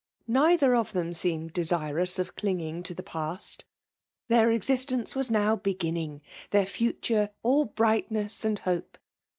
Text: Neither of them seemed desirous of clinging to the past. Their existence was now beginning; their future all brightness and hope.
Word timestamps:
Neither 0.25 0.73
of 0.75 0.93
them 0.93 1.13
seemed 1.13 1.53
desirous 1.53 2.17
of 2.17 2.35
clinging 2.35 2.81
to 2.81 2.95
the 2.95 3.03
past. 3.03 3.65
Their 4.29 4.49
existence 4.49 5.13
was 5.13 5.29
now 5.29 5.55
beginning; 5.57 6.23
their 6.49 6.65
future 6.65 7.29
all 7.43 7.65
brightness 7.65 8.43
and 8.43 8.57
hope. 8.57 8.97